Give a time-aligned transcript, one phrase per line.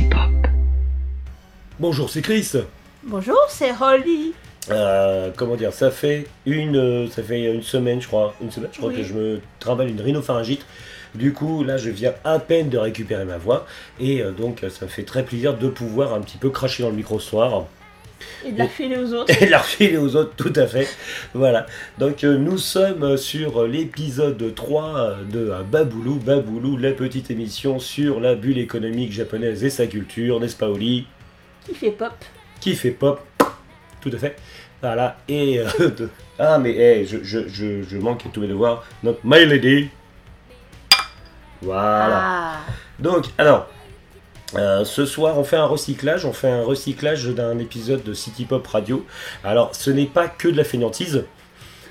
[0.00, 0.46] Pop.
[1.78, 2.52] Bonjour, c'est Chris.
[3.04, 4.32] Bonjour, c'est Holly.
[4.70, 8.70] Euh, comment dire, ça fait une, euh, ça fait une semaine, je crois, une semaine,
[8.72, 8.96] je crois Oui.
[8.96, 10.64] que je me travaille une rhinopharyngite.
[11.14, 13.66] Du coup, là, je viens à peine de récupérer ma voix
[14.00, 16.88] et euh, donc ça me fait très plaisir de pouvoir un petit peu cracher dans
[16.90, 17.66] le micro ce soir
[18.44, 19.32] Et de la filer aux autres.
[19.42, 20.88] et de la refiler aux autres, tout à fait.
[21.34, 21.66] Voilà.
[21.98, 28.20] Donc euh, nous sommes sur l'épisode 3 de euh, Baboulou, Baboulou, la petite émission sur
[28.20, 31.06] la bulle économique japonaise et sa culture, n'est-ce pas, Oli?
[31.66, 32.12] Qui fait pop.
[32.60, 33.20] qui fait pop.
[34.00, 34.36] Tout à fait.
[34.80, 35.16] Voilà.
[35.28, 35.60] Et.
[35.60, 36.08] euh, de-
[36.38, 38.84] Ah, mais hey, je, je, je, je manque tous mes devoirs.
[39.04, 39.88] Notre My Lady.
[41.60, 42.10] Voilà.
[42.12, 42.60] Ah.
[42.98, 43.68] Donc, alors.
[44.56, 46.24] Euh, ce soir, on fait un recyclage.
[46.26, 49.04] On fait un recyclage d'un épisode de City Pop Radio.
[49.44, 51.24] Alors, ce n'est pas que de la fainéantise.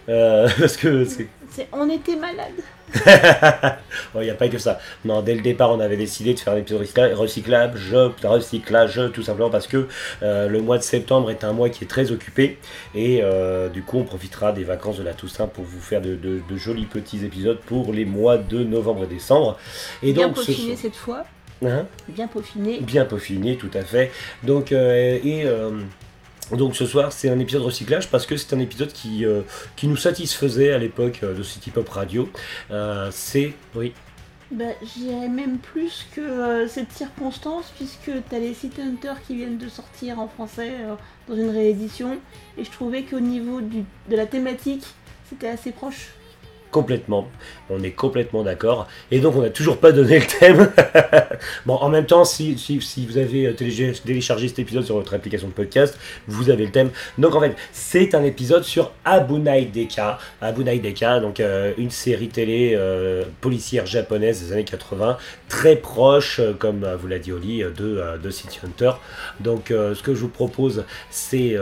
[0.10, 1.28] euh, parce que c'est
[1.74, 2.54] on était malade.
[4.16, 4.80] Il n'y a pas que ça.
[5.06, 9.22] Non, dès le départ, on avait décidé de faire un épisode recycla- recyclage, recyclage, tout
[9.24, 9.88] simplement parce que
[10.24, 12.58] euh, le mois de septembre est un mois qui est très occupé
[12.96, 16.16] et euh, du coup, on profitera des vacances de la Toussaint pour vous faire de,
[16.16, 19.58] de- de jolis petits épisodes pour les mois de novembre et décembre.
[20.04, 21.24] Et Bien donc, ce peaufiné cette fois.
[21.64, 22.80] Hein Bien peaufiné.
[22.80, 24.12] bien peaufiné, tout à fait.
[24.44, 25.80] Donc, euh, et euh,
[26.52, 29.42] donc ce soir, c'est un épisode recyclage parce que c'est un épisode qui, euh,
[29.76, 32.30] qui nous satisfaisait à l'époque de City Pop Radio.
[32.72, 33.94] Euh, c'est, oui,
[34.52, 39.58] Bah, j'irais même plus que euh, cette circonstance, puisque t'as les City Hunter qui viennent
[39.60, 40.96] de sortir en français euh,
[41.30, 42.18] dans une réédition.
[42.58, 44.86] Et je trouvais qu'au niveau du, de la thématique,
[45.30, 46.10] c'était assez proche.
[46.72, 47.28] Complètement.
[47.70, 48.88] On est complètement d'accord.
[49.12, 50.72] Et donc, on n'a toujours pas donné le thème.
[51.66, 55.14] bon, en même temps, si, si, si vous avez euh, téléchargé, cet épisode sur votre
[55.14, 55.98] application de podcast,
[56.28, 56.90] vous avez le thème.
[57.18, 60.18] Donc, en fait, c'est un épisode sur Abunai Deka.
[60.42, 65.18] Deka, donc euh, une série télé euh, policière japonaise des années 80,
[65.50, 68.92] très proche, comme vous l'a dit Oli, de, de City Hunter.
[69.42, 71.58] Donc, ce que je vous propose, c'est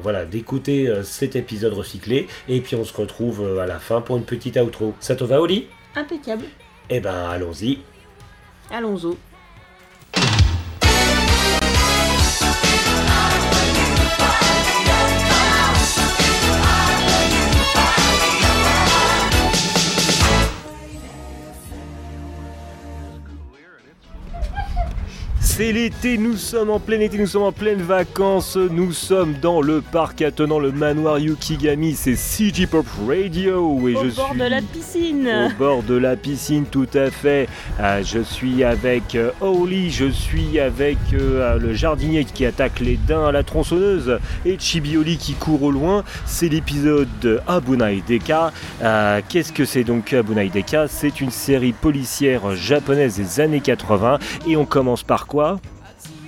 [0.00, 2.28] voilà, d'écouter cet épisode recyclé.
[2.48, 4.94] Et puis, on se retrouve à la fin pour une petite outro.
[5.00, 5.66] Ça te va, Oli?
[5.94, 6.46] Impeccable.
[6.88, 7.80] Eh ben, allons-y.
[8.70, 9.16] Allons-y.
[25.56, 29.62] C'est l'été, nous sommes en plein été, nous sommes en pleine vacances, nous sommes dans
[29.62, 34.38] le parc attenant le manoir Yukigami, c'est CG Pop Radio et Au je bord suis
[34.38, 35.50] de la piscine.
[35.50, 37.48] au bord de la piscine, tout à fait.
[37.80, 42.98] Euh, je suis avec euh, Oli, je suis avec euh, le jardinier qui attaque les
[42.98, 46.04] daims à la tronçonneuse et Chibioli qui court au loin.
[46.26, 48.52] C'est l'épisode de Abunai Deka.
[49.30, 50.86] Qu'est-ce que c'est donc Abunai Deka?
[50.86, 55.45] C'est une série policière japonaise des années 80 et on commence par quoi?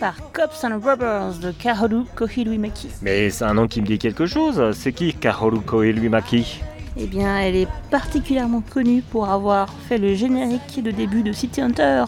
[0.00, 2.88] Par Cops and Robbers de Kahoru Kohiruimaki.
[3.02, 4.62] Mais c'est un nom qui me dit quelque chose.
[4.72, 6.60] C'est qui Kahoruko et Maki
[6.96, 11.60] Eh bien, elle est particulièrement connue pour avoir fait le générique de début de City
[11.60, 12.04] Hunter.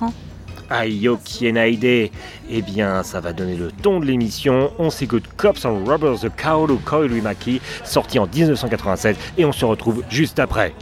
[0.70, 2.10] Ayo Kienaide.
[2.48, 4.70] Eh bien, ça va donner le ton de l'émission.
[4.78, 10.04] On s'écoute Cops and Robbers de Kaoru Koirumaki, sorti en 1987, et on se retrouve
[10.08, 10.72] juste après.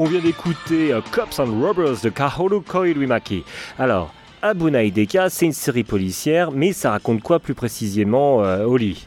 [0.00, 3.44] On vient d'écouter euh, Cops and Robbers de Kaholo Koiruimaki.
[3.78, 9.06] Alors, Abunai Deka, c'est une série policière, mais ça raconte quoi plus précisément, euh, Oli?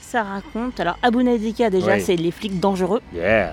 [0.00, 0.80] Ça raconte.
[0.80, 2.00] Alors, Abu Naidika, déjà, Oui.
[2.00, 3.00] c'est les flics dangereux.
[3.14, 3.52] Yeah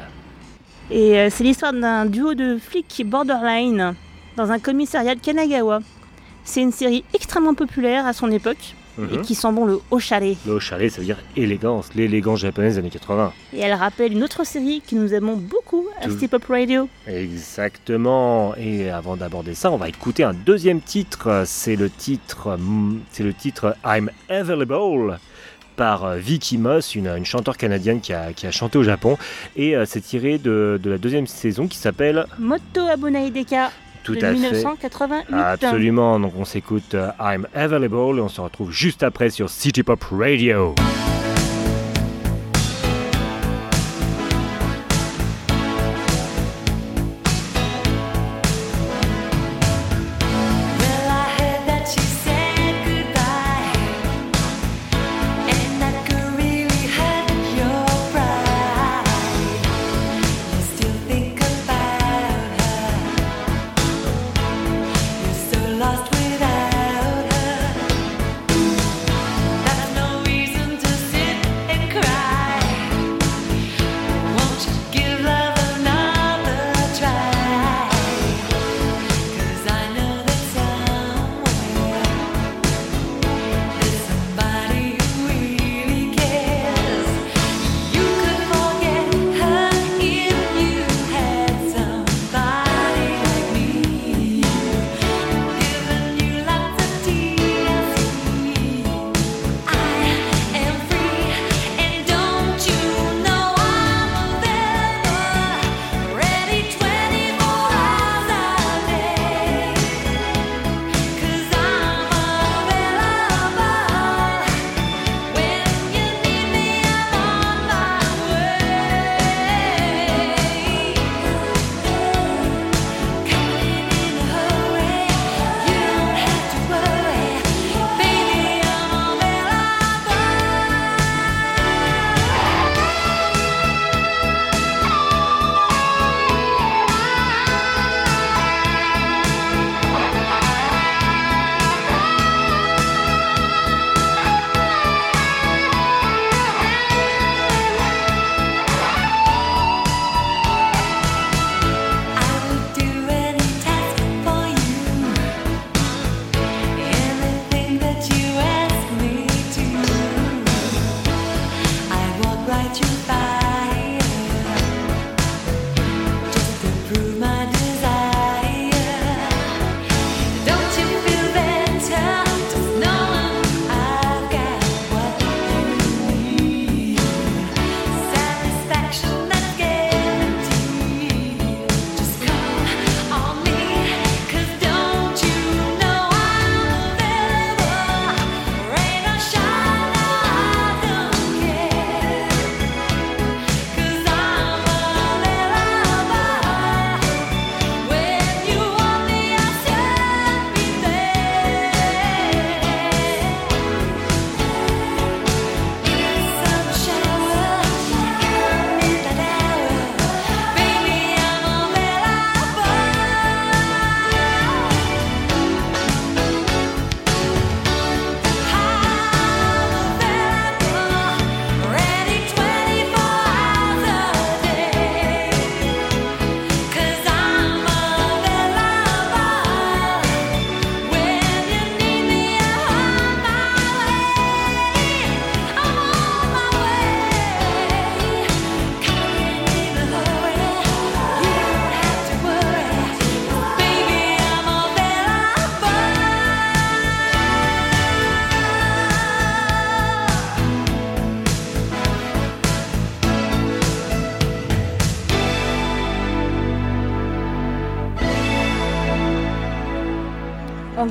[0.89, 3.93] Et euh, c'est l'histoire d'un duo de flics borderline
[4.35, 5.81] dans un commissariat de Kanagawa.
[6.43, 9.21] C'est une série extrêmement populaire à son époque et Mhm.
[9.21, 10.37] qui sent bon le haut chalet.
[10.45, 13.31] Le chalet, ça veut dire élégance, l'élégance japonaise des années 80.
[13.53, 16.87] Et elle rappelle une autre série que nous aimons beaucoup à Tout- Step Pop Radio.
[17.07, 18.53] Exactement.
[18.55, 21.43] Et avant d'aborder ça, on va écouter un deuxième titre.
[21.45, 22.57] C'est le titre,
[23.11, 25.19] c'est le titre I'm Available
[25.77, 29.17] par euh, Vicky Moss, une, une chanteuse canadienne qui a, qui a chanté au Japon.
[29.55, 33.71] Et euh, c'est tiré de, de la deuxième saison qui s'appelle Motto Abu Naideka
[34.03, 34.33] Tout de à fait.
[34.33, 35.33] 1988.
[35.35, 36.19] Absolument.
[36.19, 40.03] Donc on s'écoute euh, I'm Available et on se retrouve juste après sur City Pop
[40.11, 40.75] Radio.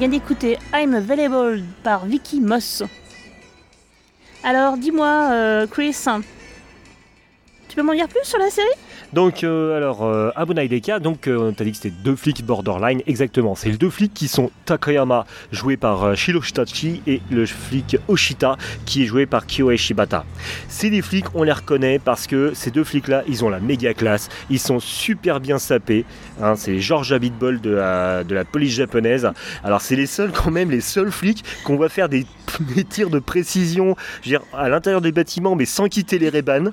[0.01, 2.83] Vient d'écouter I'm Available par Vicky Moss.
[4.43, 5.95] Alors dis-moi, euh, Chris,
[7.69, 8.67] Tu peux m'en dire plus sur la série?
[9.13, 13.03] Donc, euh, alors, euh, Abunai Deka, donc, euh, t'as dit que c'était deux flics borderline,
[13.07, 13.57] exactement.
[13.57, 17.97] C'est les deux flics qui sont Takayama, joué par euh, Shiro Shitachi, et le flic
[18.07, 20.25] Oshita, qui est joué par Kyoe Shibata.
[20.69, 23.95] C'est des flics, on les reconnaît parce que ces deux flics-là, ils ont la méga
[23.95, 26.05] classe, ils sont super bien sapés.
[26.41, 29.29] hein, c'est George Abitbol de la, police japonaise.
[29.65, 32.27] Alors, c'est les seuls, quand même, les seuls flics qu'on va faire des,
[32.89, 36.71] tirs de précision je veux dire, à l'intérieur des bâtiments, mais sans quitter les rébans.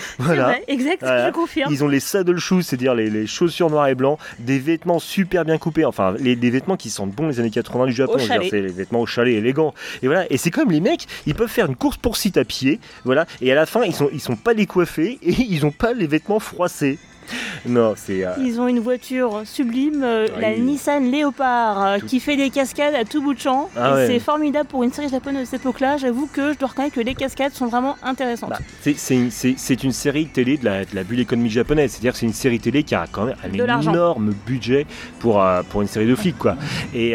[0.18, 0.44] Voilà.
[0.44, 1.28] Vrai, exact, Voilà.
[1.28, 1.72] je confirme.
[1.72, 5.44] Ils ont les saddle shoes, c'est-à-dire les, les chaussures noires et blancs, des vêtements super
[5.44, 8.60] bien coupés, enfin les, des vêtements qui sentent bon les années 80 du Japon, c'est
[8.60, 9.74] les vêtements au chalet élégants.
[10.02, 12.80] Et voilà, et c'est comme les mecs, ils peuvent faire une course poursuite à pied,
[13.04, 15.92] voilà, et à la fin ils sont ils sont pas décoiffés et ils ont pas
[15.92, 16.98] les vêtements froissés.
[17.66, 22.20] Non, c'est euh, Ils ont une voiture sublime, euh, la Nissan Léopard, euh, Tout- qui
[22.20, 23.68] fait des cascades à tout bout de champ.
[23.76, 24.06] Ah ouais.
[24.06, 25.96] C'est formidable pour une série japonaise de cette époque-là.
[25.96, 28.50] J'avoue que je dois reconnaître que les cascades sont vraiment intéressantes.
[28.50, 31.90] bah, c'est- une, série télé de la, de la bulle économique japonaise.
[31.92, 34.86] C'est-à-dire que c'est une série télé qui a quand même un De énorme budget
[35.18, 36.38] pour, euh, pour une série de flics.
[36.38, 36.56] Quoi.
[36.94, 37.14] Et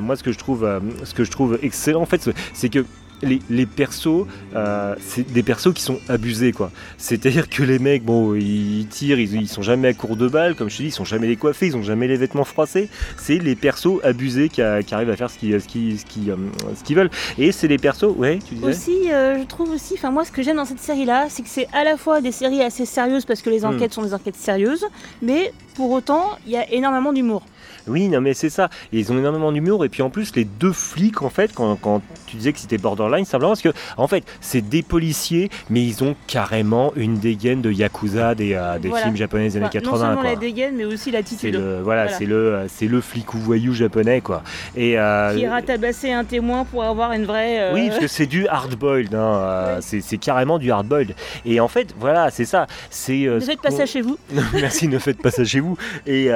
[0.00, 0.68] moi, ce que je trouve,
[1.04, 2.84] ce que je trouve excellent, en fait, c'est que
[3.22, 6.52] les, les persos, euh, c'est des persos qui sont abusés.
[6.52, 6.70] quoi.
[6.98, 10.54] C'est-à-dire que les mecs, bon, ils tirent, ils, ils sont jamais à court de balles,
[10.54, 12.88] comme je te dis, ils sont jamais décoiffés, ils ont jamais les vêtements froissés.
[13.16, 16.04] C'est les persos abusés qui, a- qui arrivent à faire ce qu'ils ce qu'ils- ce
[16.04, 16.36] qu'ils, euh,
[16.76, 17.10] ce qu'ils veulent.
[17.38, 20.30] Et c'est des persos, ouais, tu disais Aussi, euh, je trouve aussi, enfin moi ce
[20.32, 23.24] que j'aime dans cette série-là, c'est que c'est à la fois des séries assez sérieuses
[23.24, 23.74] parce que les Hmm.
[23.74, 24.84] enquêtes sont des enquêtes sérieuses,
[25.22, 27.42] mais pour autant, il y a énormément d'humour.
[27.88, 28.68] Oui, non, mais c'est ça.
[28.92, 29.84] Ils ont énormément d'humour.
[29.84, 32.78] Et puis en plus, les deux flics, en fait, quand, quand tu disais que c'était
[32.78, 37.60] borderline, simplement parce que, en fait, c'est des policiers, mais ils ont carrément une dégaine
[37.62, 39.04] de yakuza des, euh, des Voilà.
[39.04, 39.92] films japonais des années Enfin, 80.
[39.92, 40.30] non seulement quoi.
[40.30, 41.54] la dégaine, mais aussi l'attitude.
[41.54, 42.18] le, voilà, Voilà.
[42.18, 44.42] c'est le, c'est le flic ou voyou japonais, quoi.
[44.76, 47.60] Et euh, Qui ira tabasser un témoin pour avoir une vraie.
[47.60, 49.14] euh, oui, parce que c'est du hard-boiled.
[49.14, 49.82] hein, Oui.
[49.82, 51.14] c'est, c'est carrément du hard-boiled.
[51.46, 52.66] Et en fait, voilà, c'est ça.
[52.90, 54.18] C'est, Ne faites pas ça chez vous.
[54.54, 55.76] Merci, ne faites pas ça chez vous.
[56.06, 56.28] Et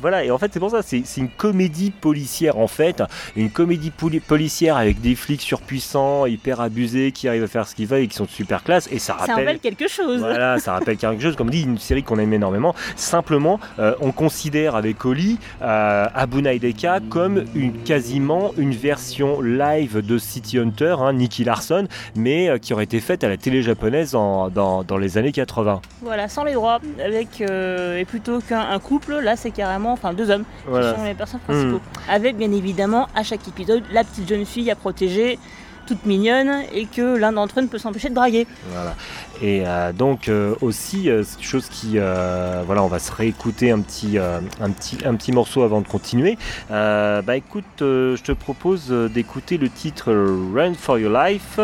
[0.00, 3.02] voilà, et en fait, c'est pour ça, c'est une comédie policière en fait,
[3.36, 7.74] une comédie poli- policière avec des flics surpuissants, hyper abusés, qui arrivent à faire ce
[7.74, 8.88] qu'ils veulent et qui sont de super classe.
[8.92, 9.58] Et ça Ça rappelle.
[9.58, 10.20] quelque chose.
[10.20, 12.74] Voilà, ça rappelle quelque chose, comme dit, une série qu'on aime énormément.
[12.96, 20.04] Simplement, euh, on considère avec Oli euh, Abunai Deka comme une, quasiment une version live
[20.04, 23.62] de City Hunter, hein, Nicky Larson, mais euh, qui aurait été faite à la télé
[23.62, 25.80] japonaise en- dans, dans les années 80.
[26.02, 30.12] Voilà, sans les droits, avec euh, et plutôt qu'un un couple, là c'est carrément, enfin
[30.12, 30.92] deux hommes Voilà.
[30.92, 31.80] qui sont les personnages principaux.
[32.08, 35.38] Avec bien évidemment à chaque épisode la petite jeune fille à protéger,
[35.86, 38.46] toute mignonne, et que l'un d'entre eux ne peut s'empêcher de draguer.
[38.70, 38.94] Voilà.
[39.42, 43.72] Et euh, donc euh, aussi, euh, c'est une chose qui, voilà, on va se réécouter
[43.72, 46.38] un petit, un petit, un petit morceau avant de continuer.
[46.68, 50.12] Bah écoute, je te propose d'écouter le titre
[50.54, 51.58] Run for Your Life,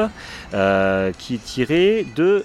[1.19, 2.45] qui est tiré de,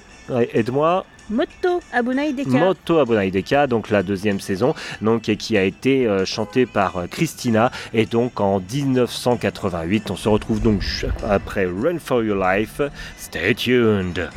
[0.53, 3.67] aide-moi, Moto Abunai Deka.
[3.67, 8.39] Donc la deuxième saison, donc qui a été euh, chantée par euh, Christina, et donc
[8.39, 10.11] en 1988.
[10.11, 10.83] On se retrouve donc
[11.27, 12.81] après Run for Your Life.
[13.17, 14.29] Stay tuned.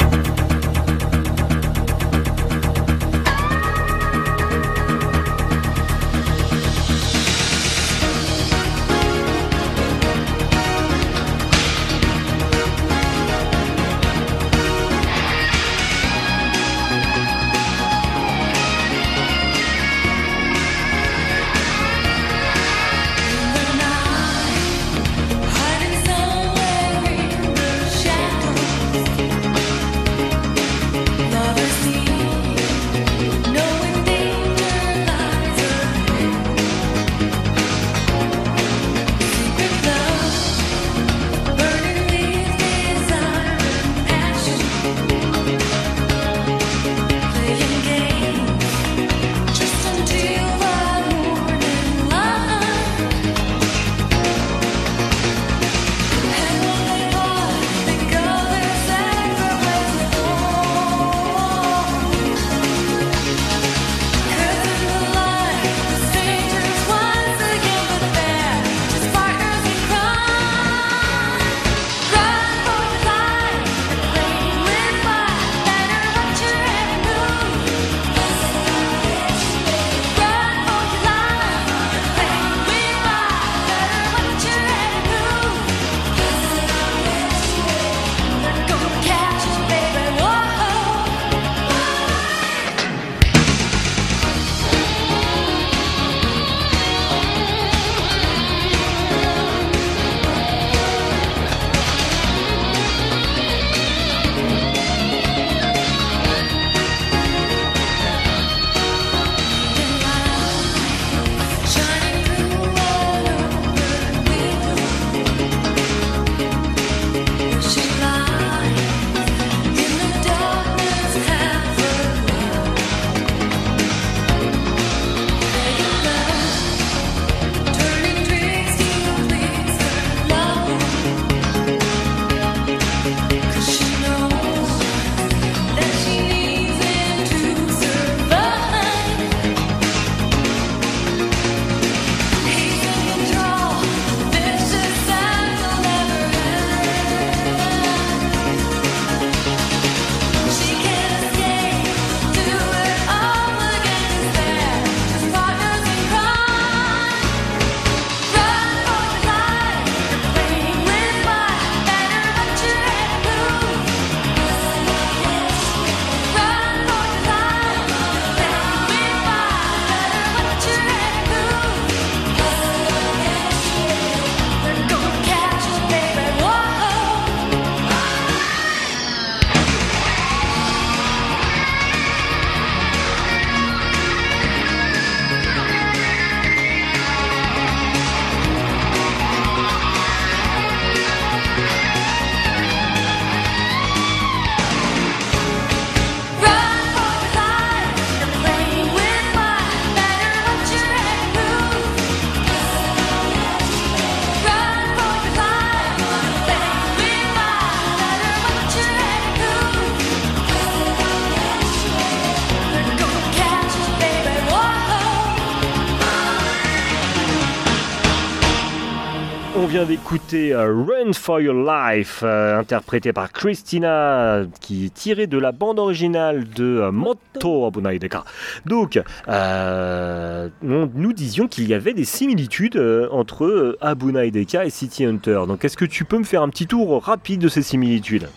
[220.04, 225.50] D'écouter euh, Run for Your Life, euh, interprété par Christina, qui est tiré de la
[225.50, 228.24] bande originale de euh, Motto Abunai Deka.
[228.66, 232.76] Donc, euh, on- nous disions qu'il y avait des similitudes
[233.12, 235.40] entre euh, Abunai Deka et City Hunter.
[235.48, 238.28] Donc, est-ce que tu peux me faire un petit tour rapide de ces similitudes?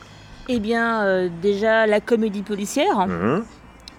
[0.48, 3.44] Eh bien, euh, déjà la comédie policière, Mhm.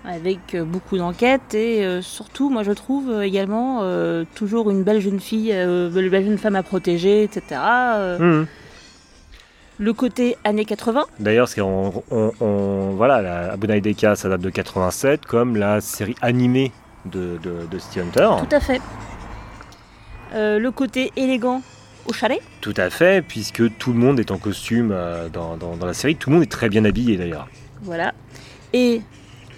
[0.09, 4.83] Avec euh, beaucoup d'enquêtes et euh, surtout, moi je trouve euh, également euh, toujours une
[4.83, 7.43] belle jeune fille, euh, une belle jeune femme à protéger, etc.
[7.61, 8.47] Euh, Mhm.
[9.81, 14.41] Le côté années 80, D'ailleurs, c'est on, on- on- voilà, la Abunai Deka, ça date
[14.41, 16.73] de 87, comme la série animée
[17.05, 18.29] de, de, de City Hunter.
[18.49, 18.81] tout à fait.
[20.35, 21.63] Le côté élégant
[22.07, 24.93] au chalet, Tout à fait, puisque tout le monde est en costume
[25.33, 26.17] dans, dans- dans la série.
[26.17, 27.47] Tout le monde est très bien habillé d'ailleurs.
[27.83, 28.13] voilà.
[28.73, 29.01] Et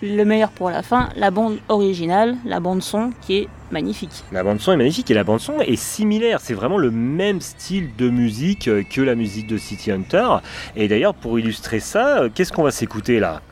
[0.02, 4.24] le meilleur pour la fin, la bande originale, la bande son qui est magnifique.
[4.32, 6.40] La bande son est magnifique et la bande son est similaire.
[6.40, 10.28] C'est vraiment le même style de musique euh, que la musique de City Hunter.
[10.76, 13.42] Et d'ailleurs, pour illustrer ça, euh, qu'est-ce qu'on va s'écouter là?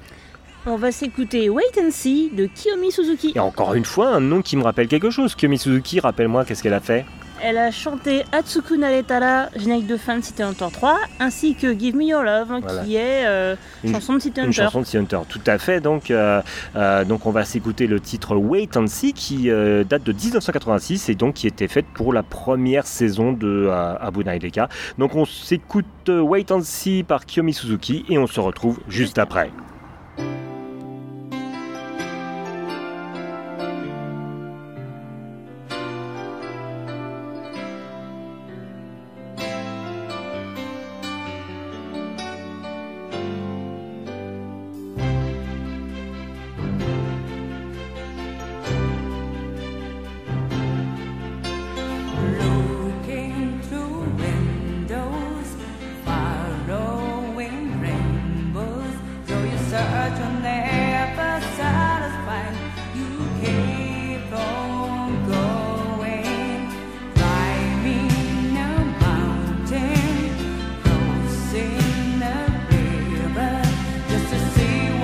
[0.66, 3.32] On va s'écouter Wait and See de Kiyomi Suzuki.
[3.34, 5.34] Et encore une fois, un nom qui me rappelle quelque chose.
[5.34, 7.06] Kiyomi Suzuki, rappelle-moi qu'est-ce qu'elle a fait?
[7.40, 11.94] Elle a chanté Atsuku Naretara, générique de fin de City Hunter 3, ainsi que Give
[11.94, 12.82] Me Your Love, Voilà.
[12.82, 14.62] qui est euh, Une- chanson de City Une Hunter.
[14.64, 15.80] chanson de City Hunter, tout à fait.
[15.80, 16.42] Donc, euh,
[16.76, 19.44] euh, donc on va s'écouter le titre Wait and See qui
[19.88, 23.68] date de 1986 et donc qui était faite pour la première saison de
[24.00, 24.68] Abunai Deka.
[24.98, 29.50] Donc on s'écoute Wait and See par Kiyomi Suzuki et on se retrouve juste après.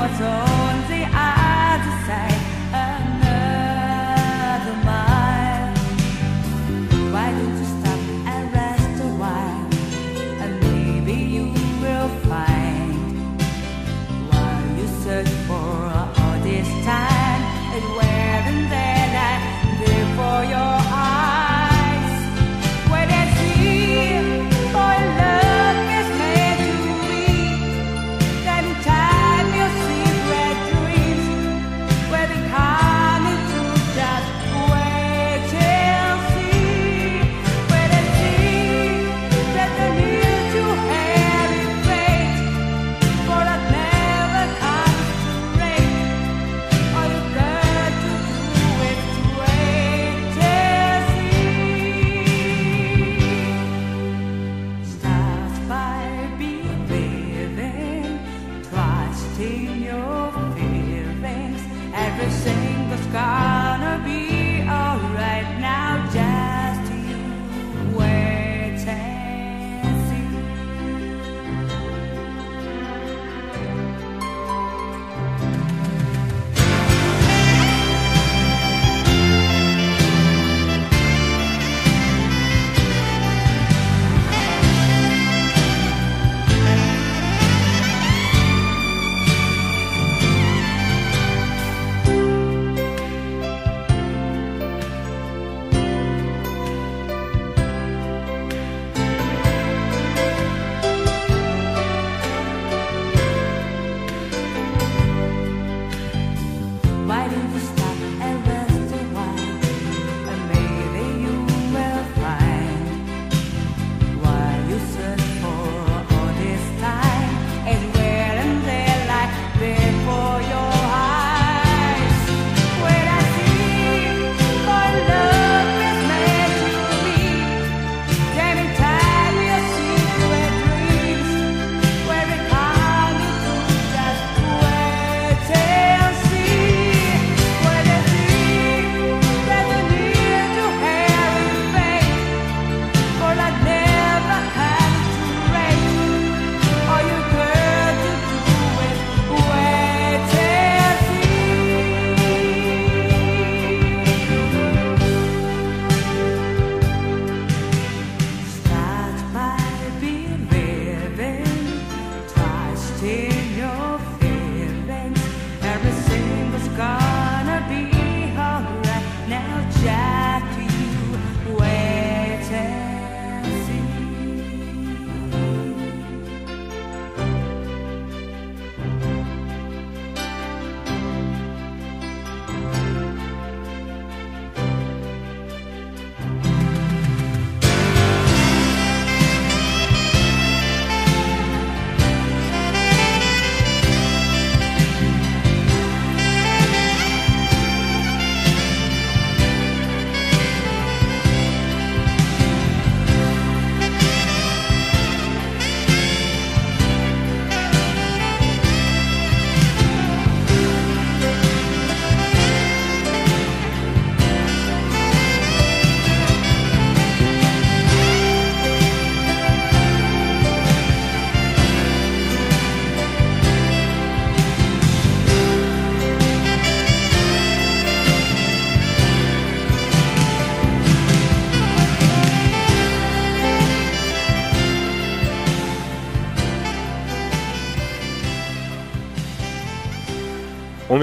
[0.04, 1.13] what's on the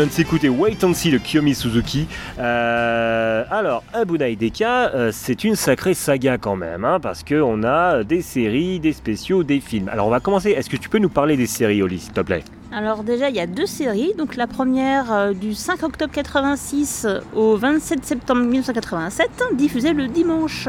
[0.01, 2.07] vient de s'écouter Wait and See de Kiyomi Suzuki.
[2.39, 8.03] Euh, alors, Abunai Deka, euh, c'est une sacrée saga quand même, hein, parce qu'on a
[8.03, 9.89] des séries, des spéciaux, des films.
[9.89, 10.51] Alors, on va commencer.
[10.51, 12.43] Est-ce que tu peux nous parler des séries, Oli, s'il te plaît?
[12.71, 14.13] Alors déjà, il y a deux séries.
[14.17, 20.67] Donc la première euh, du 5 octobre 86 au 27 septembre 1987, diffusée le dimanche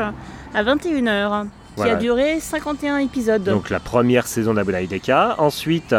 [0.53, 3.45] à 21h, qui a duré 51 épisodes.
[3.45, 5.37] Donc, la première saison d'Abunai Deka.
[5.39, 5.95] Ensuite,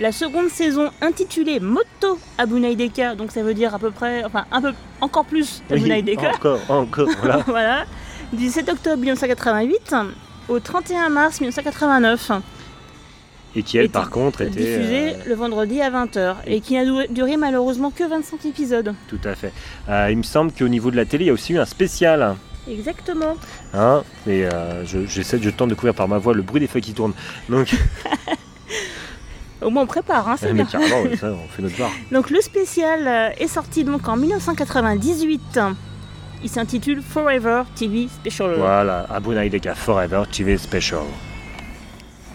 [0.00, 4.44] La seconde saison intitulée Moto Abunai Deka, donc ça veut dire à peu près, enfin
[4.50, 6.32] un peu encore plus Abunai Oui, Deka.
[6.34, 7.36] encore, encore, voilà.
[7.46, 7.84] voilà.
[8.32, 9.94] Du 7 octobre 1988
[10.48, 12.32] au 31 mars 1989.
[13.56, 14.50] Et qui, elle, Était par contre, était.
[14.50, 18.92] diffusée euh, le vendredi à 20h et qui n'a du- duré malheureusement que 25 épisodes.
[19.06, 19.52] Tout à fait.
[19.88, 21.64] Euh, il me semble qu'au niveau de la télé, il y a aussi eu un
[21.64, 22.34] spécial.
[22.68, 23.36] Exactement.
[23.72, 26.94] Hein et euh, je tente de couvrir par ma voix le bruit des feuilles qui
[26.94, 27.12] tournent.
[27.48, 27.72] Donc,
[29.64, 30.80] Au moins on prépare, hein, c'est mais bien.
[31.16, 31.90] ça, on fait notre part.
[32.12, 35.58] Donc le spécial euh, est sorti donc en 1998.
[36.42, 38.56] Il s'intitule Forever TV Special.
[38.58, 41.04] Voilà, Abunai Deka Forever TV Special.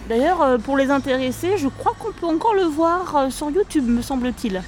[0.09, 3.87] D'ailleurs, euh, pour les intéressés, je crois qu'on peut encore le voir euh, sur YouTube,
[3.87, 4.63] me semble-t-il.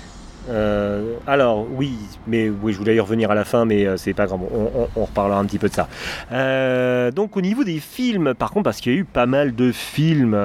[0.49, 1.93] Euh, alors, oui,
[2.27, 5.39] mais je voulais y revenir à la fin, mais euh, c'est pas grave, on, reparlera
[5.39, 5.87] un petit peu de ça.
[6.31, 9.55] Euh, donc, au niveau des films, par contre, parce qu'il y a eu pas mal
[9.55, 10.37] de films,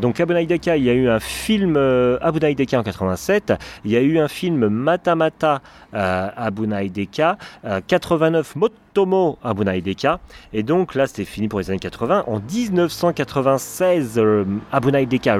[0.00, 1.76] donc Abunai Deka, il y a eu un film
[2.20, 3.52] Abunai Deka en 87,
[3.84, 5.62] il y a eu un film Mata Mata
[5.94, 10.20] euh, Abunai Deka, euh, 89 Motomo Abunai Deka,
[10.52, 12.24] et donc là, c'était fini pour les années 80.
[12.26, 15.38] En 1996, euh, Abunai Deka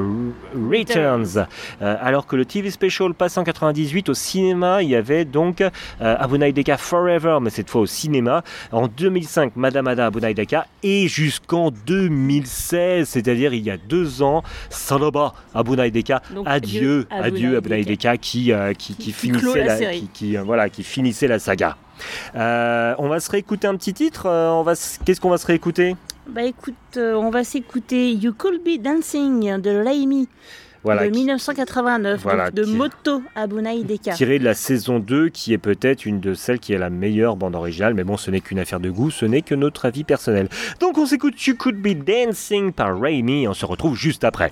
[0.55, 1.47] Returns,
[1.83, 5.61] euh, alors que le TV Special passe en 98 au cinéma, il y avait donc
[5.61, 8.43] euh, Abunai Deka Forever, mais cette fois au cinéma.
[8.73, 14.43] En 2005, Madame Ada Abunai Deka et jusqu'en 2016, c'est-à-dire il y a deux ans,
[14.71, 16.23] Sanoba Abunai Deka.
[16.35, 17.91] Donc, Adieu, adieu, adieu Abunai Deka.
[17.91, 20.01] Deka qui, euh, qui, qui, finissait la série.
[20.01, 21.76] qui, qui, euh, voilà, qui finissait la saga.
[22.35, 24.26] Euh, on va se réécouter un petit titre.
[24.26, 24.72] euh, on va,
[25.05, 25.96] qu'est-ce qu'on va se réécouter?
[26.29, 30.29] Bah écoute, euh, on va s'écouter You Could Be Dancing de Laimi
[30.85, 34.12] Voilà, de qui- 1989, Voilà, donc de qui- Moto Abunai Deka.
[34.12, 37.37] tiré de la saison 2, qui est peut-être une de celles qui est la meilleure
[37.37, 40.05] bande originale, mais bon, ce n'est qu'une affaire de goût, ce n'est que notre avis
[40.05, 40.48] personnel.
[40.79, 44.50] Donc on s'écoute You Could Be Dancing par Raimi, on se retrouve juste après.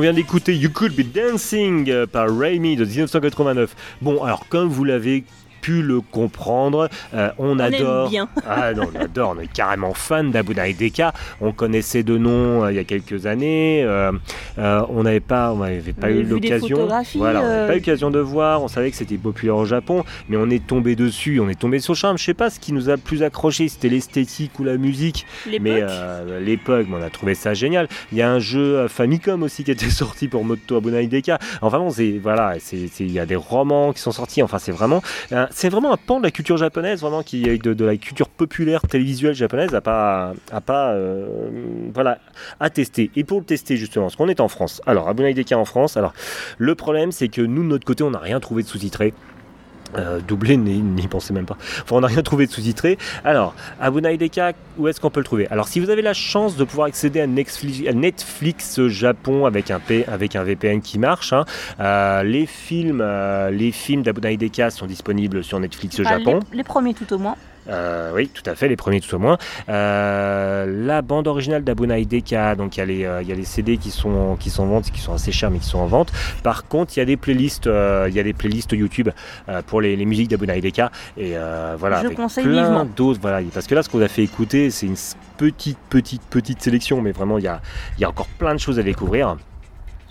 [0.00, 3.76] On vient d'écouter You Could Be Dancing euh, par Raimi de 1989.
[4.00, 5.24] Bon, alors comme vous l'avez
[5.60, 8.08] pu le comprendre, euh, on, On aime adore.
[8.10, 8.28] bien.
[8.48, 11.12] Ah non, on adore, on est carrément fan d'Abunai Deka.
[11.40, 13.82] On connaissait de nom euh, il y a quelques années.
[13.84, 14.12] euh,
[14.56, 16.86] on n'avait pas, on pas On eu l'occasion.
[17.16, 18.62] Voilà, on n'avait pas eu l'occasion de voir.
[18.62, 21.78] On savait que c'était populaire au Japon, mais on est tombé dessus, on est tombé
[21.80, 22.18] sur le charme.
[22.18, 25.26] Je sais pas ce qui nous a le plus accroché, c'était l'esthétique ou la musique.
[25.60, 25.82] Mais
[26.40, 27.88] l'époque, on a trouvé ça génial.
[28.12, 31.38] Il y a un jeu Famicom aussi qui était sorti pour Moto Abunai Deka.
[31.62, 34.42] Enfin bon, c'est voilà, il y a des romans qui sont sortis.
[34.42, 37.74] Enfin, c'est vraiment, un- c'est vraiment un pan de la culture japonaise, vraiment qui de,
[37.74, 40.34] de la culture populaire télévisuelle japonaise à pas
[40.74, 41.50] euh,
[41.92, 42.18] voilà
[42.60, 43.10] à tester.
[43.16, 44.80] Et pour le tester justement, parce qu'on est en France.
[44.86, 45.96] Alors Abunai Deka en France.
[45.96, 46.14] Alors
[46.58, 49.12] le problème, c'est que nous de notre côté, on n'a rien trouvé de sous-titré.
[49.96, 51.56] Euh, doublé, n'y pensez même pas.
[51.82, 52.98] Enfin, on n'a rien trouvé de sous-titré.
[53.24, 55.48] Alors, Abunai Deka, où est-ce qu'on peut le trouver?
[55.48, 59.70] Alors, si vous avez la chance de pouvoir accéder à Netflix, à Netflix Japon avec
[59.70, 61.44] un, P, avec un VPN qui marche, hein,
[61.80, 66.40] euh, les films, euh, les films d'Abunai Deka sont disponibles sur Netflix Enfin, Japon.
[66.52, 67.36] les, les premiers tout au moins.
[67.70, 69.38] Euh, oui, tout à fait, les premiers tout au moins.
[69.68, 73.44] Euh, la bande originale d'Abunai Deka, donc il y, a les, euh, y a les
[73.44, 75.86] CD qui sont, qui sont en vente, qui sont assez chers mais qui sont en
[75.86, 76.12] vente.
[76.42, 79.10] Par contre, il y a des playlists, il y a des playlists YouTube
[79.66, 81.34] pour les, les musiques d'Abunai Deka et
[81.78, 83.20] voilà, Je avec conseille plein d'autres.
[83.20, 84.96] Voilà, parce que là, ce qu'on a fait écouter, c'est une
[85.36, 87.60] petite, petite, petite sélection, mais vraiment, il y a,
[87.96, 89.36] il y a encore plein de choses à découvrir.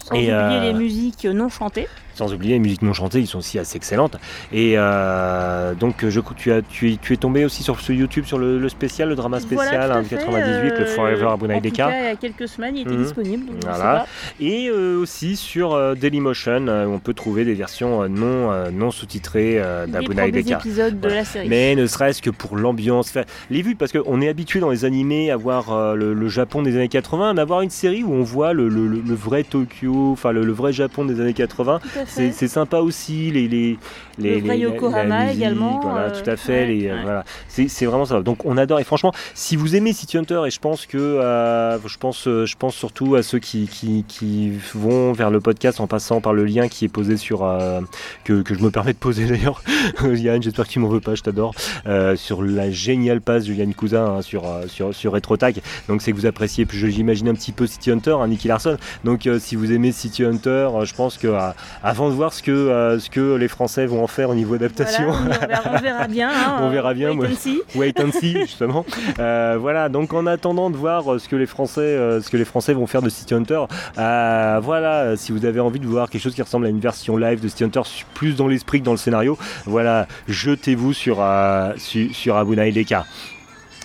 [0.10, 1.88] Sans Et, oublier euh, les musiques non chantées.
[2.16, 4.18] Sans oublier les musiques non chantées, ils sont aussi assez excellentes.
[4.52, 8.26] Et euh, donc, je, tu, as, tu, es, tu es tombé aussi sur ce YouTube,
[8.26, 10.82] sur le, le spécial, le drama spécial Voilà, tout à hein, de fait, 98, le
[10.82, 11.70] euh, Forever Deka.
[11.72, 13.04] cas, il y a quelques semaines, il était Mhm.
[13.04, 13.46] disponible.
[13.46, 14.06] donc Voilà.
[14.42, 18.52] Et euh, aussi sur euh, Dailymotion, euh, où on peut trouver des versions euh, non,
[18.52, 20.58] euh, non sous-titrées euh, premiers Deka.
[20.58, 21.48] épisodes de la série.
[21.48, 23.14] Mais ne serait-ce que pour l'ambiance,
[23.50, 26.64] les vues, parce qu'on est habitué dans les animés à voir euh, le, le Japon
[26.64, 28.68] des années 80, d'avoir une série où on voit le
[29.16, 31.80] vrai Tokyo, enfin le, le vrai Japon des années 80.
[31.82, 33.78] Tout à C'est sympa aussi, les, les,
[34.20, 36.62] les, Le vrai les- Yokohama musique, également, Voilà, euh, tout à fait.
[36.62, 37.02] ouais, les, euh, ouais.
[37.04, 37.24] voilà.
[37.48, 38.22] C'est vraiment ça.
[38.22, 38.80] Donc on adore.
[38.80, 42.46] Et franchement, si vous aimez City Hunter, et je pense que euh, je pense, euh,
[42.46, 46.34] je pense surtout à ceux qui, qui, qui vont vers le podcast en passant par
[46.34, 47.82] le lien qui est posé sur euh,
[48.24, 49.62] que, que je me permets de poser d'ailleurs.
[50.04, 51.54] Yann, j'espère que tu m'en veux pas, je t'adore.
[51.88, 55.62] Euh, sur la géniale passe de Yann Cousin hein, sur, euh, sur, sur RetroTag.
[55.88, 58.78] Donc c'est que vous appréciez, j'imagine un petit peu City Hunter, hein, Nicky Larson.
[59.04, 61.50] Donc euh, si vous aimez City Hunter, euh, je pense que euh,
[61.84, 64.56] avant de voir ce que, euh, ce que les Français vont en faire au niveau
[64.56, 66.30] adaptation, Voilà, on, verra, on verra bien.
[66.30, 67.62] hein, On verra bien, wait and see.
[67.76, 68.86] wait and see justement.
[69.20, 72.38] Euh, voilà, donc en attendant de voir euh, ce que les Français, euh, ce que
[72.38, 73.62] les Français vont faire de City Hunter,
[73.98, 77.18] euh, voilà, si vous avez envie de voir quelque chose qui ressemble à une version
[77.18, 77.82] live de City Hunter,
[78.14, 83.06] plus dans l'esprit que dans le scénario, voilà, jetez-vous sur euh, sur Deka.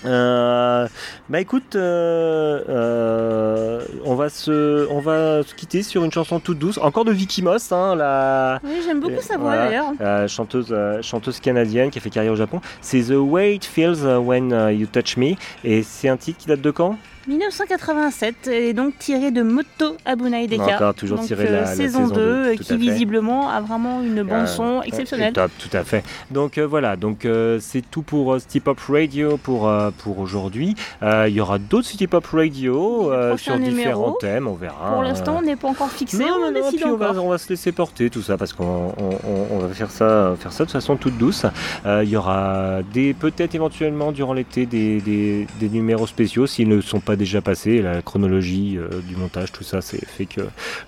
[0.04, 0.86] Euh,
[1.28, 6.58] bah écoute, euh, euh, on va se, on va se quitter sur une chanson toute
[6.58, 9.92] douce, encore de Vicky Moss, hein, la, Oui, j'aime beaucoup sa voix Voilà.
[9.96, 10.28] d'ailleurs.
[10.28, 12.60] chanteuse, chanteuse canadienne qui a fait carrière au Japon.
[12.80, 15.34] C'est The Way It Feels When You Touch Me.
[15.64, 16.96] Et c'est un titre qui date de quand?
[17.26, 20.76] 1987 et donc tiré de Moto Abunai Deka.
[20.76, 22.76] Encore toujours Donc, tiré de la, la saison 2, tout à qui fait.
[22.76, 25.32] visiblement a vraiment une bande son exceptionnelle.
[25.32, 26.04] Top, tout à fait.
[26.30, 27.26] Donc voilà, donc
[27.60, 30.74] c'est tout pour City Pop Radio pour, pour aujourd'hui.
[31.02, 34.92] Euh, Il y aura d'autres City Pop Radio euh, sur différents thèmes, on verra.
[34.92, 37.28] Pour l'instant, on n'est pas encore fixé, Non, on non, décide puis on va, on
[37.28, 40.52] va se laisser porter tout ça parce qu'on on, on- on va faire ça, faire
[40.52, 41.44] ça de façon toute douce.
[41.86, 46.68] Euh, Il y aura des peut-être éventuellement durant l'été des, des- des numéros spéciaux s'ils
[46.68, 47.80] ne sont pas déjà passés.
[47.82, 50.40] La chronologie euh, du montage, tout ça, c'est fait que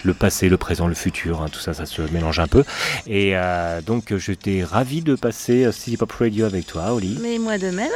[0.05, 2.65] le passé, le présent, le futur, hein, tout ça, ça se mélange un peu.
[3.07, 7.19] Et euh, donc j'étais ravi de passer euh, City Pop Radio avec toi, Oli.
[7.23, 7.91] Mais moi de même.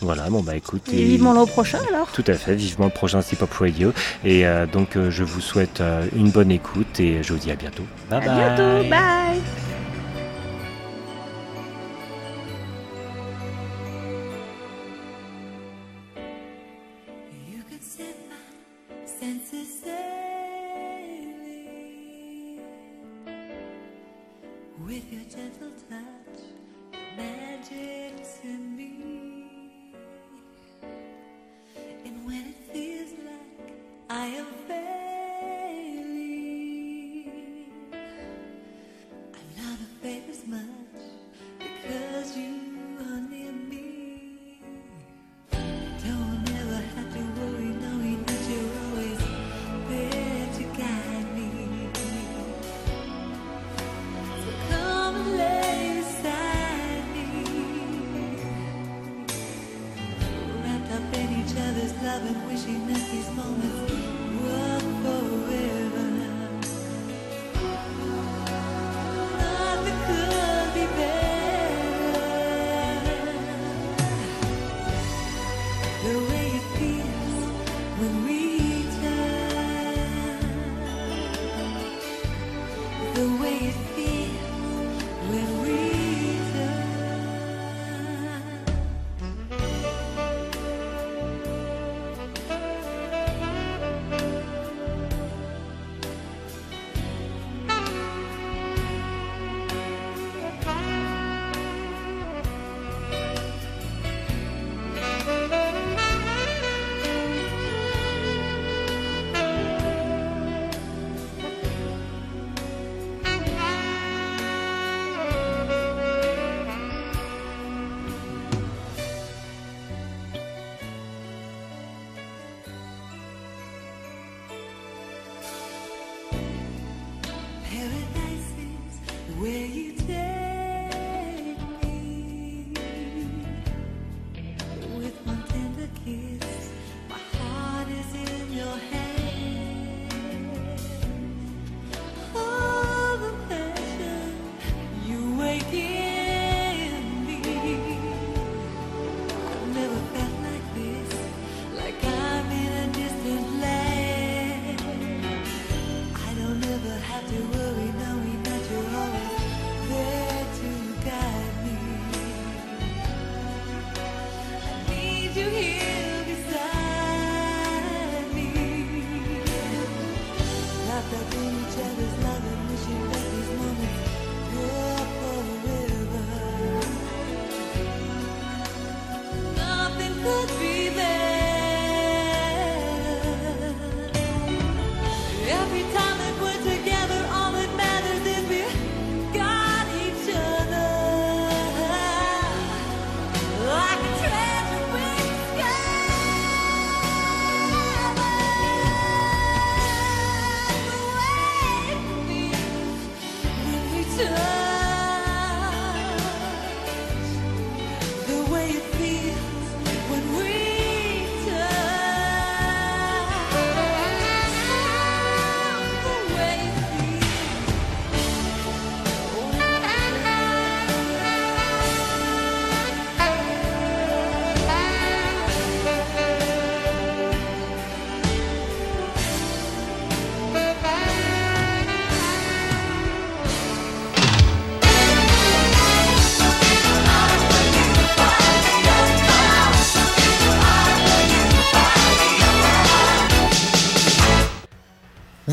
[0.00, 0.82] Voilà, bon bah écoute.
[0.92, 2.10] Et vivement l'an prochain alors.
[2.12, 3.92] Tout à fait, vivement le prochain City Pop Radio.
[4.24, 7.50] Et euh, donc euh, je vous souhaite euh, une bonne écoute et je vous dis
[7.50, 7.84] à bientôt.
[8.10, 8.36] Bye À bye.
[8.56, 9.42] bientôt, bye
[40.44, 40.81] smile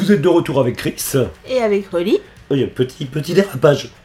[0.09, 0.95] Vous êtes de retour avec Chris.
[1.47, 2.17] Et avec Rolly.
[2.49, 3.89] Un petit, petit dérapage.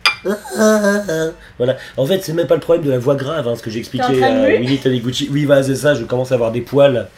[1.59, 1.77] Voilà.
[1.97, 3.79] En fait, c'est même pas le problème de la voix grave, hein, ce que j'ai
[3.79, 5.29] expliqué à Winnie Taniguchi.
[5.33, 7.09] Oui, voilà, c'est ça, je commence à avoir des poils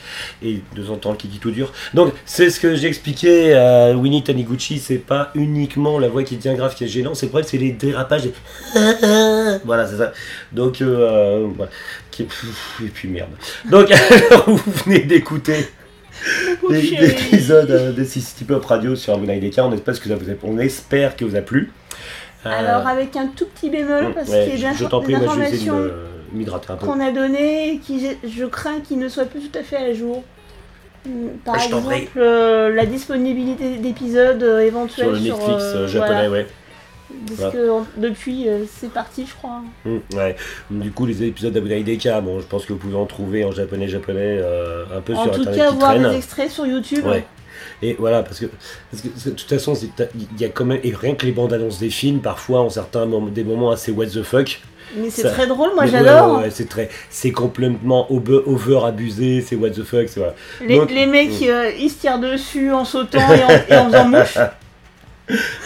[0.42, 1.72] et de temps en temps le kiki tout dur.
[1.94, 6.36] Donc, c'est ce que j'ai expliqué à Winnie Taniguchi, c'est pas uniquement la voix qui
[6.36, 8.26] devient grave qui est gênant, c'est le problème, c'est les dérapages.
[8.26, 8.32] et-
[9.64, 10.12] voilà, c'est ça.
[10.52, 11.70] Donc, euh, euh, voilà.
[12.10, 12.26] Qui-
[12.84, 13.30] Et puis merde.
[13.70, 13.88] Donc,
[14.30, 15.68] alors, vous venez d'écouter
[17.50, 19.64] Euh, de City Pop Radio sur Ideka.
[19.64, 21.70] On espère que ça vous a, on espère que vous a plu.
[22.44, 25.14] Euh, Alors avec un tout petit bémol, parce ouais, qu'il y a des infor- prie,
[25.14, 25.90] des informations
[26.80, 29.94] qu'on a données et qui, je crains qu'ils ne soient plus tout à fait à
[29.94, 30.22] jour.
[31.06, 35.76] Hmm, Par Je t'en exemple, euh, la disponibilité d'épisodes euh, éventuels Sur le Netflix euh,
[35.84, 36.30] euh, japonais, voilà.
[36.30, 36.46] ouais.
[37.38, 39.60] Parce que en- depuis, euh, c'est parti, je crois.
[39.84, 40.36] Mm, ouais.
[40.70, 43.52] Du coup, les épisodes d'Abuna Ideka, bon, je pense que vous pouvez en trouver en
[43.52, 46.10] japonais, japonais, euh, un peu En sur tout internet cas, qui voir traînent.
[46.10, 47.06] des extraits sur YouTube.
[47.06, 47.24] Ouais.
[47.82, 48.46] Et voilà, parce que,
[48.90, 51.52] parce que de toute façon, il y a quand même, et rien que les bandes
[51.52, 54.60] annonces des films, parfois, en certains moments, des moments assez what the fuck.
[54.96, 56.36] Mais c'est très drôle, moi j'adore.
[56.38, 60.34] ouais, ouais, c'est très, c'est complètement over, over abusé, c'est what the fuck, c'est voilà.
[60.64, 63.86] Les, Donc- les mecs, euh, ils se tirent dessus en sautant et en, et en
[63.90, 64.38] faisant mouche.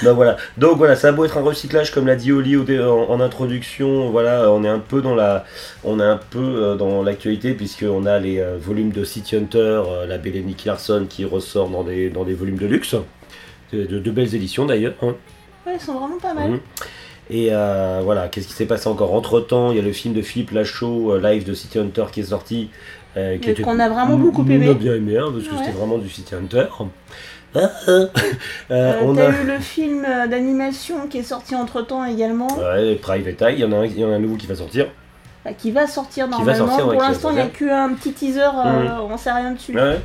[0.03, 2.89] Donc voilà, donc voilà, ça a beau être un recyclage comme l'a dit Oli en,
[2.89, 5.45] en introduction, voilà, on est un peu dans la,
[5.85, 9.59] on est un peu euh, dans l'actualité puisqu'on a les euh, volumes de City Hunter,
[9.87, 12.95] euh, la belle Nicky Larson qui ressort dans des, dans des volumes de luxe,
[13.73, 14.95] de, de- de belles éditions d'ailleurs.
[15.03, 15.15] hein.
[15.67, 16.51] Ouais, ils sont vraiment pas mal.
[16.53, 16.61] Mhm.
[17.33, 19.15] Et euh, voilà, qu'est-ce qui s'est passé encore?
[19.15, 22.07] Entre temps Il y a le film de Philippe Lachaud, euh, live de City Hunter
[22.11, 22.71] qui est sorti,
[23.17, 24.67] euh, qu'on a vraiment beaucoup aimé.
[24.69, 26.65] On a bien aimé, hein, parce que c'était vraiment du City Hunter.
[27.55, 27.91] Ah, ah.
[27.91, 28.07] Euh,
[28.71, 29.31] Euh, on T'as a...
[29.31, 33.61] eu le film euh, d'animation qui est sorti entre temps également, Ouais, Private Eye, il
[33.61, 34.87] y en a un, il y en a un nouveau qui va sortir.
[35.45, 36.67] bah, qui va sortir va normalement.
[36.69, 39.75] sortir, ouais, Pour l'instant, il n'y a qu'un petit teaser, euh, on sait rien dessus.
[39.75, 40.01] Ouais.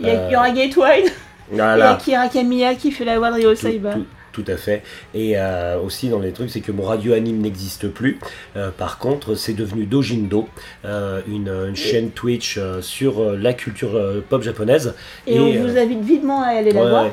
[0.00, 1.04] Il y, a- il y aura Gateway,
[1.52, 1.90] il y a.
[1.92, 3.92] Akira Kamiya qui fait la voix de Ryo Saiba.
[3.92, 4.06] tout- tout
[4.46, 4.82] à fait.
[5.14, 8.18] Et euh, aussi dans les trucs, c'est que mon radio anime n'existe plus.
[8.56, 10.48] Euh, par contre, c'est devenu Dojindo,
[10.84, 14.94] euh, une, une chaîne Twitch sur la culture pop japonaise.
[15.26, 17.06] Et, on vous invite vivement à aller la Ouais, voir.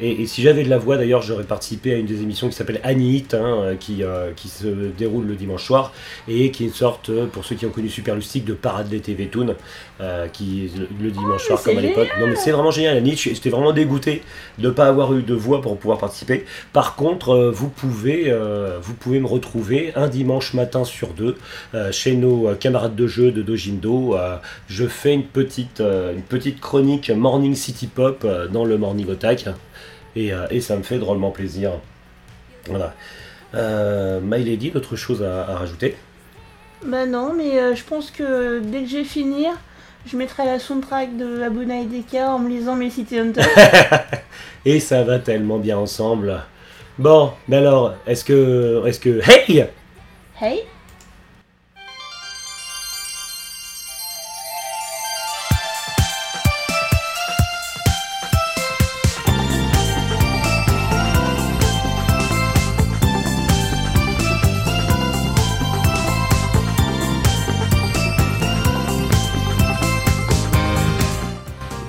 [0.00, 2.54] Et, et si j'avais de la voix, d'ailleurs, j'aurais participé à une des émissions qui
[2.54, 5.92] s'appelle Anihit, hein, euh, qui, euh, qui se déroule le dimanche soir,
[6.28, 8.88] et qui est une sorte, euh, pour ceux qui ont connu Super Lustig, de parade
[8.88, 9.54] des TV Toon,
[10.00, 12.08] euh, qui le, le dimanche soir, Ah, c'est comme à l'époque.
[12.20, 12.96] Non, mais c'est vraiment génial.
[12.96, 14.22] Anihit, j'étais vraiment dégoûté
[14.58, 16.44] de ne pas avoir eu de voix pour pouvoir participer.
[16.72, 18.32] Par contre, euh, vous, pouvez,
[18.80, 21.36] vous pouvez me retrouver un dimanche matin sur deux
[21.90, 24.16] chez nos camarades de jeu de Dojindo.
[24.68, 29.46] Je fais une petite, une petite chronique Morning City Pop dans le Morning Otak.
[30.18, 31.74] Et, euh, et ça me fait drôlement plaisir.
[32.66, 32.92] Voilà.
[33.54, 35.94] Euh, My Lady, d'autres choses à, à rajouter?
[36.84, 39.52] Bah non, mais euh, je pense que dès que je vais finir,
[40.06, 43.42] je mettrai la soundtrack de Abuna Deka en me lisant mes City Hunter.
[44.64, 46.40] Et ça va tellement bien ensemble.
[46.98, 48.82] Bon, mais alors, est-ce que.
[48.86, 49.20] Est-ce que.
[49.30, 49.66] Hey
[50.40, 50.64] Hey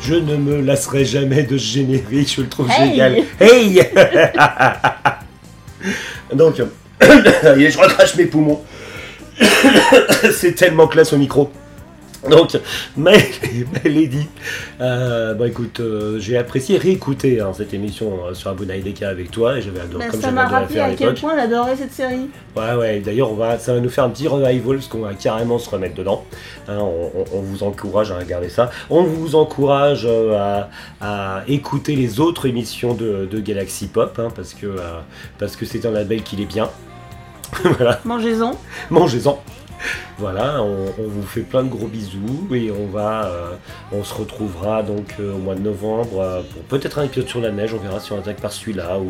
[0.10, 3.18] Je ne me lasserai jamais de ce générique, je le trouve Hey génial.
[3.39, 3.76] Hey
[6.34, 6.55] Donc,
[6.99, 8.60] je recrache mes poumons.
[10.34, 11.51] C'est tellement classe au micro.
[12.28, 12.59] Donc,
[12.97, 14.28] ma ma Lady,
[14.82, 19.32] euh, bon écoute, euh, j'ai apprécié réécouter hein, cette émission euh, sur Abunai Deka avec
[19.32, 21.93] toi et j'avais adoré, Bah, comme Ça m'a rappelé à à quel point j'adorais cette
[21.93, 22.30] série.
[22.57, 25.13] Ouais, ouais, d'ailleurs, on va, ça va nous faire un petit revival parce qu'on va
[25.13, 26.26] carrément se remettre dedans.
[26.67, 28.70] Hein, on, on- on vous encourage à regarder ça.
[28.89, 34.28] On vous encourage euh, à, à écouter les autres émissions de, de Galaxy Pop hein,
[34.36, 34.76] parce que
[35.38, 36.70] parce que c'est un label qui est bien.
[37.63, 38.55] voilà, Mangez-en.
[38.89, 39.41] mangez-en.
[40.17, 43.51] Voilà, on, on vous fait plein de gros bisous et on va, euh,
[43.93, 47.39] on se retrouvera donc euh, au mois de novembre euh, pour peut-être un épisode sur
[47.39, 47.73] la neige.
[47.73, 49.09] On verra si on attaque par celui-là ou,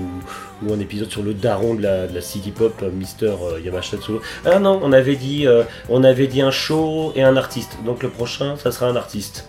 [0.68, 3.98] ou un épisode sur le daron de la, de la City Pop, Mister Yamashita
[4.46, 5.48] Ah non, on avait dit,
[5.90, 7.78] on avait dit un show et un artiste.
[7.86, 9.48] Donc le prochain, ça sera un artiste.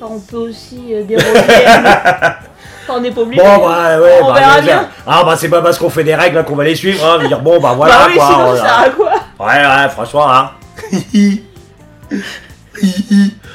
[0.00, 1.26] Enfin, on peut aussi déroger.
[2.90, 3.42] On n'est pas obligé.
[3.42, 4.88] Bon bah ouais, On bah, verra bien.
[5.06, 7.04] Ah bah c'est pas parce qu'on fait des règles hein, qu'on va les suivre.
[7.04, 8.26] Hein, dire bon bah voilà bah oui, quoi.
[8.26, 9.07] sinon on- ça sert à quoi
[9.38, 10.50] Ouais, ouais, franchement, hein.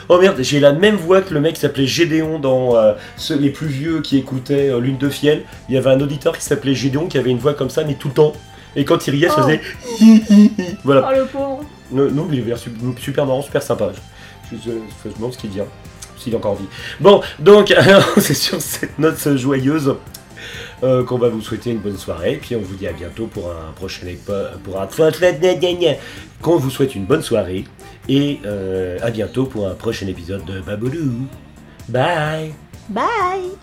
[0.09, 3.37] oh merde, j'ai la même voix que le mec qui s'appelait Gédéon dans euh, ceux,
[3.37, 5.43] les plus vieux qui écoutaient euh, Lune de Fiel.
[5.69, 7.95] Il y avait un auditeur qui s'appelait Gédéon qui avait une voix comme ça, mais
[7.95, 8.33] tout le temps.
[8.75, 9.41] Et quand il riait, ça Oh.
[9.43, 9.61] faisait.
[10.83, 11.09] voilà.
[11.09, 11.63] Oh le pauvre.
[11.91, 13.91] Non, non, mais il avait su- super marrant, super sympa.
[14.51, 14.69] Je, je, je,
[15.03, 15.61] je me demande ce qu'il dit.
[15.61, 15.65] hein,
[16.17, 16.65] S'il a encore envie.
[16.99, 17.73] Bon, donc,
[18.17, 19.95] c'est sur cette note joyeuse
[20.83, 22.37] euh, qu'on va vous souhaiter une bonne soirée.
[22.41, 24.07] Puis on vous dit à bientôt pour un prochain
[24.63, 24.87] pour un
[26.41, 27.63] qu'on vous souhaite une bonne soirée
[28.09, 31.27] et euh, à bientôt pour un prochain épisode de Baboulou.
[31.87, 32.53] Bye.
[32.89, 33.62] Bye